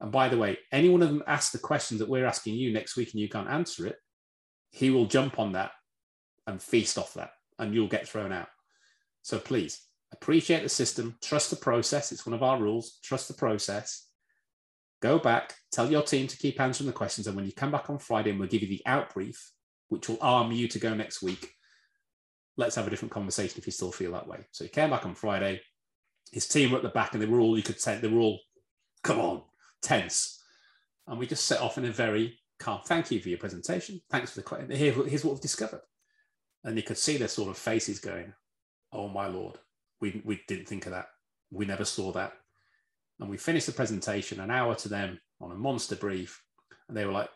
[0.00, 2.72] And by the way, any one of them asks the questions that we're asking you
[2.72, 3.96] next week and you can't answer it,
[4.70, 5.72] he will jump on that
[6.46, 8.48] and feast off that, and you'll get thrown out.
[9.22, 9.80] So please
[10.12, 12.12] appreciate the system, trust the process.
[12.12, 12.98] It's one of our rules.
[13.02, 14.06] Trust the process.
[15.02, 17.88] Go back, tell your team to keep answering the questions, and when you come back
[17.88, 19.50] on Friday, and we'll give you the out brief,
[19.88, 21.54] which will arm you to go next week.
[22.56, 24.46] Let's have a different conversation if you still feel that way.
[24.50, 25.60] So he came back on Friday.
[26.32, 28.20] His team were at the back, and they were all you could say they were
[28.20, 28.40] all,
[29.02, 29.42] come on,
[29.82, 30.42] tense.
[31.06, 32.80] And we just set off in a very calm.
[32.84, 34.00] Thank you for your presentation.
[34.10, 34.70] Thanks for the question.
[34.70, 35.80] Here, here's what we've discovered.
[36.62, 38.32] And you could see their sort of faces going,
[38.92, 39.58] oh my lord,
[40.00, 41.06] we, we didn't think of that.
[41.50, 42.34] We never saw that.
[43.18, 46.42] And we finished the presentation an hour to them on a monster brief.
[46.88, 47.30] And they were like,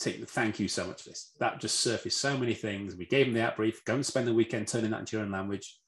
[0.00, 1.32] thank you so much for this.
[1.40, 2.96] That just surfaced so many things.
[2.96, 5.24] We gave him the out brief, go and spend the weekend turning that into your
[5.24, 5.78] own language.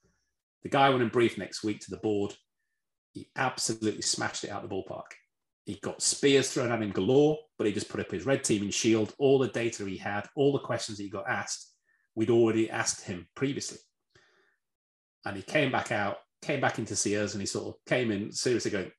[0.63, 2.33] The guy went and briefed next week to the board.
[3.13, 5.11] He absolutely smashed it out of the ballpark.
[5.65, 8.61] He got spears thrown at him galore, but he just put up his red team
[8.61, 11.73] and shield, all the data he had, all the questions that he got asked,
[12.15, 13.77] we'd already asked him previously.
[15.25, 17.75] And he came back out, came back in to see us, and he sort of
[17.85, 18.91] came in seriously going,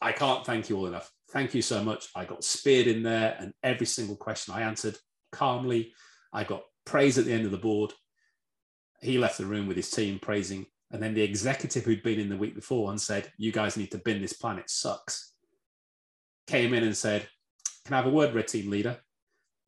[0.00, 1.12] I can't thank you all enough.
[1.30, 2.08] Thank you so much.
[2.14, 4.96] I got speared in there, and every single question I answered
[5.30, 5.92] calmly.
[6.32, 7.92] I got praise at the end of the board.
[9.00, 10.66] He left the room with his team praising.
[10.90, 13.90] And then the executive who'd been in the week before and said, You guys need
[13.90, 15.32] to bin this plan, it sucks
[16.48, 17.28] came in and said,
[17.84, 18.98] Can I have a word, red team leader?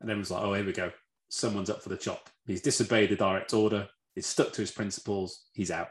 [0.01, 0.91] And then was like, Oh, here we go.
[1.29, 2.29] Someone's up for the chop.
[2.45, 3.87] He's disobeyed the direct order.
[4.15, 5.45] He's stuck to his principles.
[5.53, 5.87] He's out.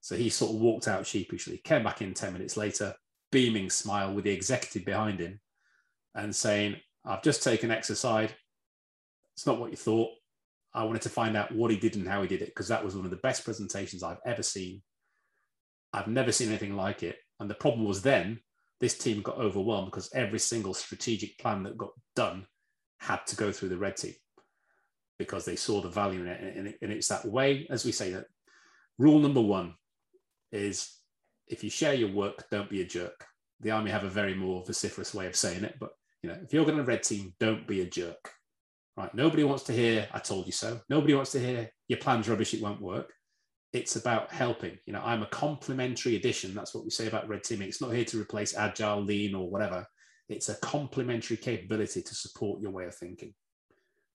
[0.00, 2.94] So he sort of walked out sheepishly, came back in 10 minutes later,
[3.32, 5.40] beaming smile with the executive behind him
[6.14, 8.34] and saying, I've just taken X aside.
[9.34, 10.10] It's not what you thought.
[10.74, 12.84] I wanted to find out what he did and how he did it because that
[12.84, 14.82] was one of the best presentations I've ever seen.
[15.92, 17.16] I've never seen anything like it.
[17.40, 18.40] And the problem was then
[18.80, 22.46] this team got overwhelmed because every single strategic plan that got done
[22.98, 24.14] had to go through the red team
[25.18, 26.76] because they saw the value in it.
[26.80, 28.26] And, it's that way, as we say, that
[28.98, 29.74] rule number one
[30.52, 30.99] is
[31.50, 33.26] if you share your work, don't be a jerk.
[33.60, 35.90] The army have a very more vociferous way of saying it, but
[36.22, 38.32] you know, if you're going to red team, don't be a jerk.
[38.96, 39.14] Right?
[39.14, 42.54] Nobody wants to hear "I told you so." Nobody wants to hear "Your plan's rubbish;
[42.54, 43.12] it won't work."
[43.72, 44.78] it's about helping.
[44.86, 46.54] You know, I'm a complementary addition.
[46.54, 47.68] That's what we say about red teaming.
[47.68, 49.86] It's not here to replace agile, lean, or whatever.
[50.28, 53.34] It's a complementary capability to support your way of thinking.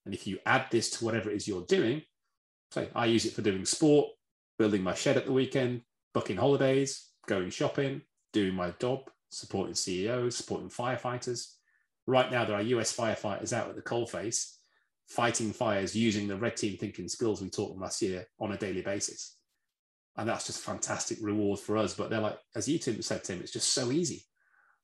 [0.06, 2.02] And if you add this to whatever it is you're doing,
[2.72, 4.10] say I use it for doing sport,
[4.60, 5.82] building my shed at the weekend,
[6.14, 8.02] booking holidays, going shopping,
[8.34, 11.54] doing my job, supporting CEOs, supporting firefighters.
[12.08, 14.52] Right now, there are US firefighters out at the coalface
[15.08, 18.58] fighting fires using the red team thinking skills we taught them last year on a
[18.58, 19.36] daily basis
[20.18, 21.94] and that's just fantastic reward for us.
[21.94, 24.24] But they're like, as you Tim said, Tim, it's just so easy.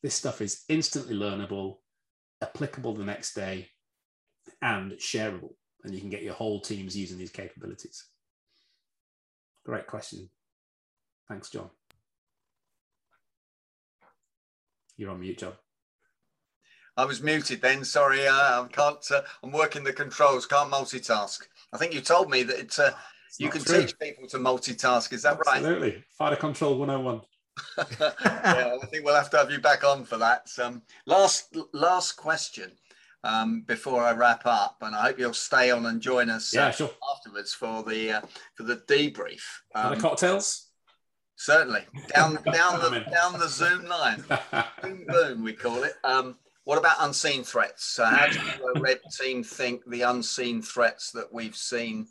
[0.04, 1.78] This stuff is instantly learnable,
[2.42, 3.70] applicable the next day,
[4.62, 5.54] and shareable.
[5.84, 8.06] And you can get your whole teams using these capabilities.
[9.66, 10.30] Great question.
[11.30, 11.70] Thanks, John.
[15.02, 15.54] You're on mute, John.
[16.96, 17.84] I was muted then.
[17.84, 19.04] Sorry, uh, I can't.
[19.10, 20.46] Uh, I'm working the controls.
[20.46, 21.40] Can't multitask.
[21.74, 22.78] I think you told me that it's.
[22.78, 22.92] Uh,
[23.40, 23.82] you can true.
[23.82, 25.12] teach people to multitask.
[25.12, 25.48] Is that Absolutely.
[25.48, 25.56] right?
[25.56, 26.04] Absolutely.
[26.16, 27.22] Fighter Control 101.
[27.80, 30.52] yeah, I think we'll have to have you back on for that.
[30.62, 32.72] Um, last last question
[33.24, 36.68] um, before I wrap up, and I hope you'll stay on and join us yeah,
[36.68, 36.92] uh, sure.
[37.16, 38.22] afterwards for the uh,
[38.54, 39.42] for the debrief.
[39.74, 40.68] Um, the cocktails.
[41.42, 41.82] Certainly
[42.14, 44.24] down down the down the Zoom line.
[44.84, 45.94] boom boom, we call it.
[46.04, 47.84] Um, what about unseen threats?
[47.84, 52.06] So how do you, a red team, think the unseen threats that we've seen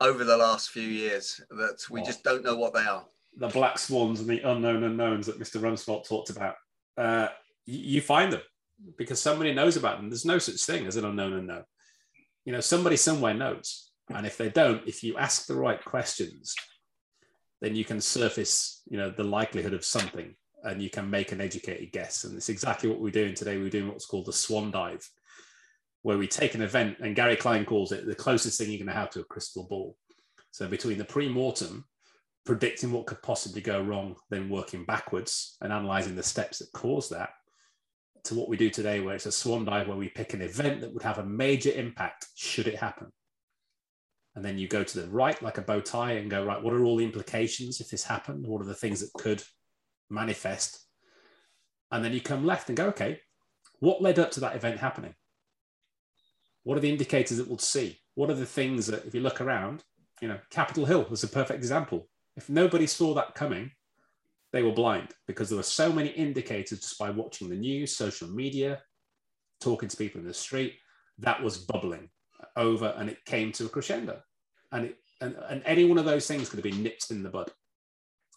[0.00, 3.04] over the last few years that we just don't know what they are.
[3.36, 5.60] The black swans and the unknown unknowns that Mr.
[5.60, 6.56] Rumsfeld talked about.
[6.96, 7.28] Uh,
[7.66, 8.42] you find them
[8.98, 10.10] because somebody knows about them.
[10.10, 11.64] There's no such thing as an unknown unknown.
[12.44, 13.92] You know, somebody somewhere knows.
[14.08, 16.56] And if they don't, if you ask the right questions,
[17.64, 21.40] then you can surface, you know, the likelihood of something and you can make an
[21.40, 22.24] educated guess.
[22.24, 23.56] And it's exactly what we're doing today.
[23.56, 25.08] We're doing what's called the swan dive
[26.02, 28.88] where we take an event, and Gary Klein calls it the closest thing you're going
[28.88, 29.96] to have to a crystal ball.
[30.50, 31.86] So between the pre-mortem,
[32.44, 37.08] predicting what could possibly go wrong, then working backwards and analyzing the steps that cause
[37.08, 37.30] that,
[38.24, 40.82] to what we do today, where it's a swan dive where we pick an event
[40.82, 43.10] that would have a major impact should it happen.
[44.36, 46.74] And then you go to the right like a bow tie and go, right, what
[46.74, 48.46] are all the implications if this happened?
[48.46, 49.42] What are the things that could
[50.10, 50.86] manifest?
[51.92, 53.20] And then you come left and go, okay,
[53.78, 55.14] what led up to that event happening?
[56.64, 58.00] What are the indicators that we'll see?
[58.14, 59.84] What are the things that, if you look around,
[60.20, 62.08] you know, Capitol Hill was a perfect example.
[62.36, 63.70] If nobody saw that coming,
[64.52, 68.28] they were blind because there were so many indicators just by watching the news, social
[68.28, 68.80] media,
[69.60, 70.74] talking to people in the street,
[71.18, 72.08] that was bubbling.
[72.56, 74.20] Over, and it came to a crescendo.
[74.72, 77.30] And, it, and, and any one of those things could have been nipped in the
[77.30, 77.50] bud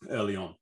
[0.09, 0.55] early on.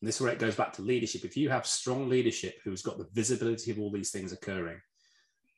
[0.00, 1.24] And this is where it goes back to leadership.
[1.24, 4.80] If you have strong leadership who's got the visibility of all these things occurring,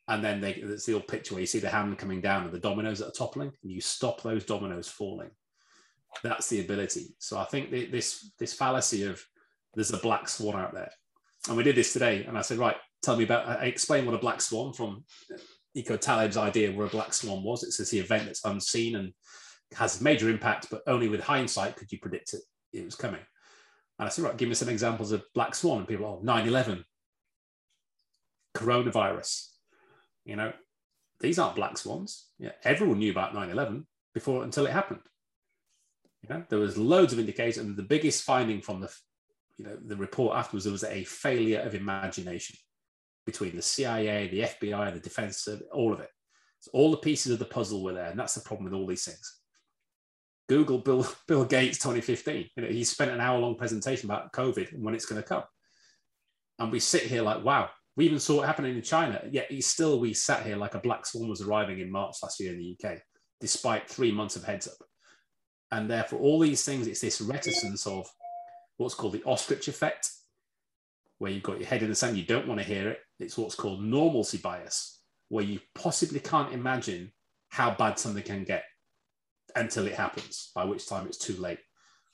[0.09, 2.53] and then they, it's the old picture where you see the hand coming down and
[2.53, 5.31] the dominoes that are toppling, and you stop those dominoes falling.
[6.23, 7.15] That's the ability.
[7.19, 9.25] So I think this this fallacy of
[9.75, 10.91] there's a black swan out there,
[11.49, 13.49] and we did this today, and I said, right, tell me about.
[13.49, 15.05] I explain what a black swan from
[15.75, 17.63] Nico Taleb's idea where a black swan was.
[17.63, 19.13] It's this event that's unseen and
[19.75, 22.43] has major impact, but only with hindsight could you predict it.
[22.73, 23.21] It was coming.
[23.99, 25.79] And I said, right, give me some examples of black swan.
[25.79, 26.85] And people, oh, 9 11,
[28.55, 29.49] coronavirus.
[30.25, 30.53] You know,
[31.21, 32.29] these aren't black swans.
[32.39, 35.01] Yeah, everyone knew about 9 11 before until it happened.
[36.23, 38.95] You know, there was loads of indicators, and the biggest finding from the
[39.59, 42.57] you know the report afterwards was a failure of imagination
[43.27, 46.11] between the CIA, the FBI, the Defense Service, all of it.
[46.61, 48.87] So all the pieces of the puzzle were there, and that's the problem with all
[48.87, 49.41] these things.
[50.49, 52.51] Google Bill, Bill Gates 2015.
[52.57, 55.29] You know, he spent an hour long presentation about COVID and when it's going to
[55.29, 55.45] come.
[56.59, 59.23] And we sit here like, wow, we even saw it happening in China.
[59.31, 62.53] Yet still, we sat here like a black swan was arriving in March last year
[62.53, 62.99] in the UK,
[63.41, 64.77] despite three months of heads up.
[65.71, 68.07] And therefore, all these things, it's this reticence of
[68.77, 70.11] what's called the ostrich effect,
[71.19, 72.99] where you've got your head in the sand, you don't want to hear it.
[73.23, 77.13] It's what's called normalcy bias, where you possibly can't imagine
[77.49, 78.65] how bad something can get
[79.57, 81.59] until it happens, by which time it's too late.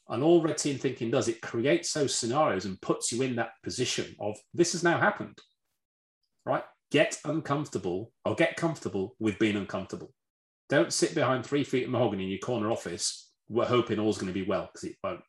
[0.08, 3.52] And all red team thinking does, it creates those scenarios and puts you in that
[3.62, 5.38] position of this has now happened,
[6.46, 6.64] right?
[6.90, 10.12] Get uncomfortable or get comfortable with being uncomfortable.
[10.68, 14.32] Don't sit behind three feet of mahogany in your corner office, we're hoping all's going
[14.32, 15.20] to be well because it won't.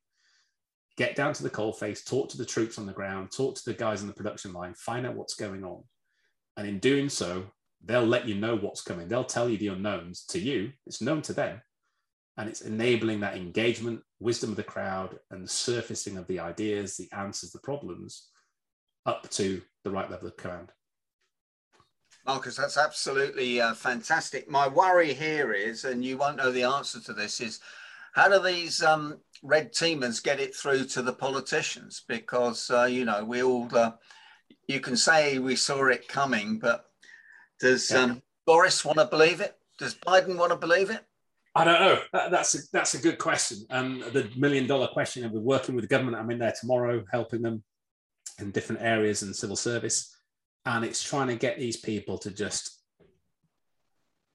[1.00, 3.66] Get down to the coal face, talk to the troops on the ground, talk to
[3.66, 5.82] the guys in the production line, find out what's going on.
[6.58, 7.46] And in doing so,
[7.84, 9.08] they'll let you know what's coming.
[9.08, 11.62] They'll tell you the unknowns to you, it's known to them
[12.40, 16.96] and it's enabling that engagement, wisdom of the crowd, and the surfacing of the ideas,
[16.96, 18.30] the answers, the problems
[19.06, 20.72] up to the right level of command.
[22.26, 24.50] Marcus, that's absolutely uh, fantastic.
[24.50, 27.60] My worry here is, and you won't know the answer to this, is
[28.20, 32.04] how do these um, red teamers get it through to the politicians?
[32.06, 33.92] Because, uh, you know, we all, uh,
[34.68, 36.84] you can say we saw it coming, but
[37.62, 38.00] does yeah.
[38.00, 39.56] um, Boris want to believe it?
[39.78, 41.02] Does Biden want to believe it?
[41.56, 42.00] I don't know.
[42.12, 43.60] That, that's a, that's a good question.
[43.70, 45.24] Um, the million dollar question.
[45.24, 46.18] And we're working with the government.
[46.18, 47.64] I'm in there tomorrow, helping them
[48.40, 50.14] in different areas in civil service,
[50.66, 52.82] and it's trying to get these people to just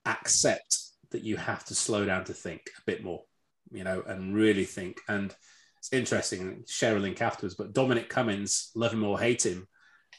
[0.07, 0.79] accept
[1.11, 3.23] that you have to slow down to think a bit more,
[3.71, 5.01] you know, and really think.
[5.09, 5.35] And
[5.79, 6.65] it's interesting.
[6.67, 7.55] Share a link afterwards.
[7.55, 9.69] But Dominic Cummings, love him or hate him,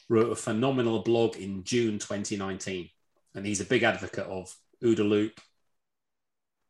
[0.08, 2.88] wrote a phenomenal blog in June 2019,
[3.34, 5.40] and he's a big advocate of OODA loop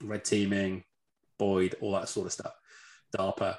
[0.03, 0.85] red teaming,
[1.39, 2.55] Boyd, all that sort of stuff,
[3.17, 3.57] DARPA.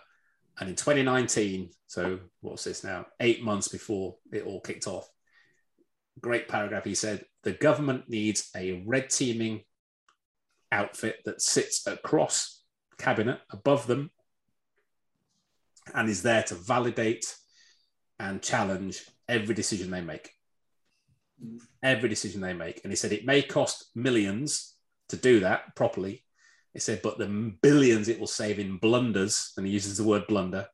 [0.60, 3.06] And in 2019, so what's this now?
[3.20, 5.08] Eight months before it all kicked off,
[6.20, 6.84] great paragraph.
[6.84, 9.62] He said, The government needs a red teaming
[10.72, 12.57] outfit that sits across
[12.98, 14.12] cabinet above them
[15.94, 17.36] and is there to validate
[18.20, 20.32] and challenge every decision they make.
[21.84, 22.82] Every decision they make.
[22.84, 24.76] And he said, It may cost millions
[25.10, 26.26] to do that properly,
[26.78, 30.28] he said, but the billions it will save in blunders, and he uses the word
[30.28, 30.68] blunder,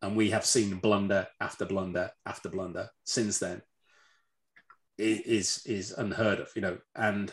[0.00, 3.62] and we have seen blunder after blunder after blunder since then.
[4.98, 6.78] Is is unheard of, you know.
[6.94, 7.32] And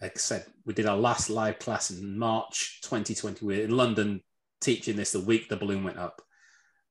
[0.00, 3.44] like I said, we did our last live class in March 2020.
[3.44, 4.22] We are in London
[4.60, 6.22] teaching this the week the balloon went up,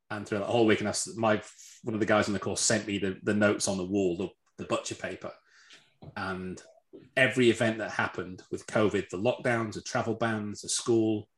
[0.10, 1.42] and through the whole week, and I, my
[1.84, 4.18] one of the guys in the course sent me the, the notes on the wall,
[4.18, 5.32] the, the butcher paper,
[6.16, 6.62] and
[7.16, 11.30] every event that happened with COVID, the lockdowns, the travel bans, the school,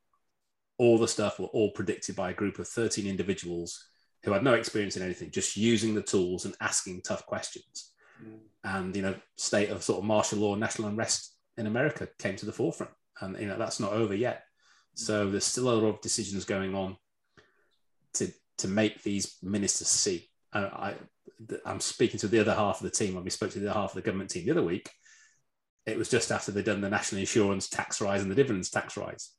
[0.78, 3.86] all the stuff were all predicted by a group of 13 individuals
[4.24, 7.92] who had no experience in anything, just using the tools and asking tough questions.
[8.24, 8.40] Mm.
[8.63, 12.46] And, you know, state of sort of martial law, national unrest in America came to
[12.46, 12.94] the forefront.
[13.22, 14.44] And, you know, that's not over yet.
[14.96, 16.98] So there's still a lot of decisions going on
[18.16, 20.30] to, to make these ministers see.
[20.54, 20.96] And I,
[21.66, 23.80] I'm speaking to the other half of the team when we spoke to the other
[23.80, 24.90] half of the government team the other week
[25.90, 28.96] it was just after they'd done the national insurance tax rise and the dividends tax
[28.96, 29.32] rise.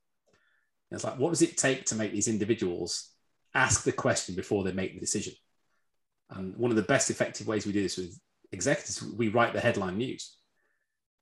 [0.91, 3.13] And it's like, what does it take to make these individuals
[3.55, 5.35] ask the question before they make the decision?
[6.31, 8.19] And one of the best effective ways we do this with
[8.53, 10.37] executives, we write the headline news.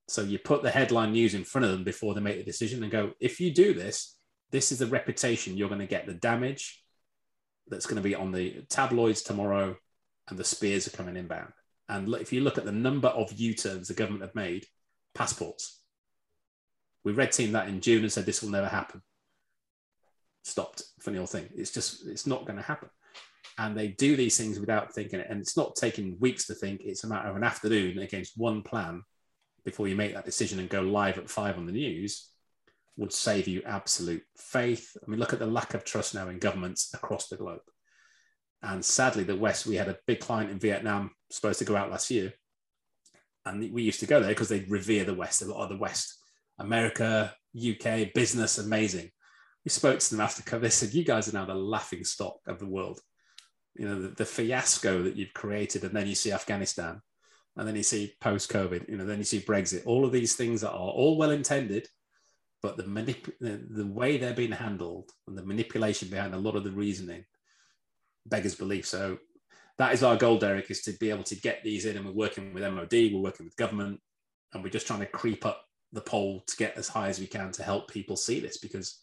[0.08, 2.82] So you put the headline news in front of them before they make the decision
[2.82, 4.16] and go, if you do this,
[4.50, 6.82] this is the reputation you're going to get, the damage
[7.68, 9.76] that's going to be on the tabloids tomorrow,
[10.28, 11.52] and the spears are coming inbound.
[11.90, 14.64] And if you look at the number of U turns the government have made
[15.14, 15.82] passports.
[17.04, 19.02] We red teamed that in June and said this will never happen.
[20.44, 20.82] Stopped.
[21.00, 21.48] Funny old thing.
[21.54, 22.88] It's just it's not going to happen.
[23.58, 25.26] And they do these things without thinking it.
[25.28, 26.82] And it's not taking weeks to think.
[26.84, 29.02] It's a matter of an afternoon against one plan
[29.68, 32.30] before you make that decision and go live at five on the news
[32.96, 34.96] would save you absolute faith.
[34.96, 37.60] I mean, look at the lack of trust now in governments across the globe.
[38.62, 41.90] And sadly, the West, we had a big client in Vietnam supposed to go out
[41.90, 42.32] last year.
[43.46, 45.78] And we used to go there because they revere the West, a lot of the
[45.78, 46.18] West,
[46.58, 49.10] America, UK, business, amazing.
[49.64, 52.58] We spoke to them after They said, You guys are now the laughing stock of
[52.58, 53.00] the world.
[53.76, 55.84] You know, the, the fiasco that you've created.
[55.84, 57.00] And then you see Afghanistan,
[57.58, 60.36] and then you see post COVID, you know, then you see Brexit, all of these
[60.36, 61.88] things that are all well intended,
[62.62, 66.54] but the, manip- the, the way they're being handled and the manipulation behind a lot
[66.54, 67.24] of the reasoning
[68.26, 68.86] beggars belief.
[68.86, 69.18] So
[69.78, 71.96] that is our goal, Derek, is to be able to get these in.
[71.96, 74.00] And we're working with MOD, we're working with government,
[74.54, 77.26] and we're just trying to creep up the pole to get as high as we
[77.26, 78.58] can to help people see this.
[78.58, 79.00] Because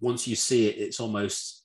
[0.00, 1.64] once you see it, it's almost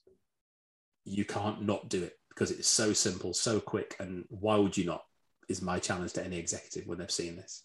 [1.06, 3.96] you can't not do it because it's so simple, so quick.
[3.98, 5.02] And why would you not?
[5.48, 7.62] Is my challenge to any executive when they've seen this.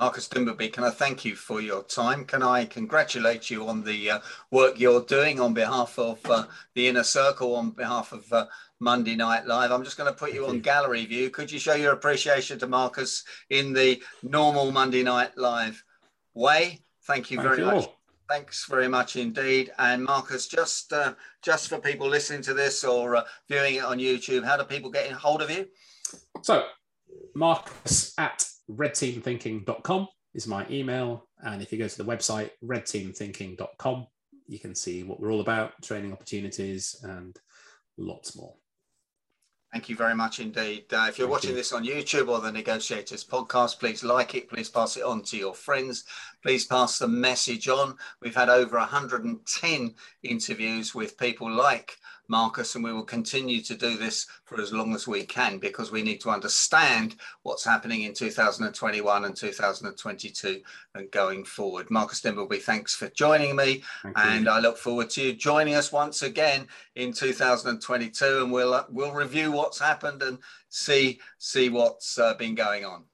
[0.00, 2.24] Marcus Dimbleby, can I thank you for your time?
[2.24, 4.18] Can I congratulate you on the uh,
[4.50, 6.44] work you're doing on behalf of uh,
[6.74, 8.46] the Inner Circle, on behalf of uh,
[8.80, 9.70] Monday Night Live?
[9.70, 11.28] I'm just going to put you on gallery view.
[11.28, 15.84] Could you show your appreciation to Marcus in the normal Monday Night Live
[16.32, 16.80] way?
[17.06, 17.84] Thank you thank very you much.
[17.84, 18.00] All.
[18.26, 19.70] Thanks very much indeed.
[19.78, 23.98] And Marcus, just uh, just for people listening to this or uh, viewing it on
[23.98, 25.66] YouTube, how do people get in hold of you?
[26.42, 26.64] So,
[27.34, 31.26] Marcus at redteamthinking.com is my email.
[31.42, 34.06] And if you go to the website, redteamthinking.com,
[34.46, 37.36] you can see what we're all about, training opportunities, and
[37.96, 38.54] lots more.
[39.72, 40.92] Thank you very much indeed.
[40.92, 41.56] Uh, if you're Thank watching you.
[41.56, 44.48] this on YouTube or the Negotiators podcast, please like it.
[44.48, 46.04] Please pass it on to your friends.
[46.42, 47.96] Please pass the message on.
[48.20, 49.94] We've had over 110
[50.24, 51.96] interviews with people like
[52.30, 55.90] Marcus, and we will continue to do this for as long as we can because
[55.90, 60.62] we need to understand what's happening in 2021 and 2022
[60.94, 61.90] and going forward.
[61.90, 64.50] Marcus Dimbleby, thanks for joining me, Thank and you.
[64.50, 69.12] I look forward to you joining us once again in 2022, and we'll uh, we'll
[69.12, 73.04] review what's happened and see see what's uh, been going on.